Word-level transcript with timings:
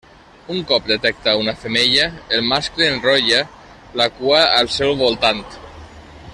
Un 0.53 0.61
cop 0.69 0.87
detecta 0.91 1.35
una 1.41 1.53
femella, 1.65 2.07
el 2.37 2.41
mascle 2.53 2.89
enrotlla 2.95 3.43
la 4.03 4.11
cua 4.19 4.43
al 4.57 4.75
seu 4.81 4.99
voltant. 5.07 5.49